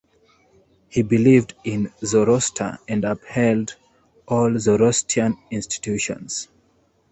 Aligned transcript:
He 0.89 1.03
believed 1.03 1.53
in 1.63 1.93
Zoroaster 2.03 2.79
and 2.87 3.05
upheld 3.05 3.75
all 4.27 4.57
Zoroastrian 4.57 5.37
institutions. 5.51 6.47